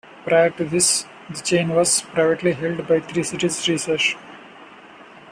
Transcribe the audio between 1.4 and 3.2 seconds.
chain was privately held by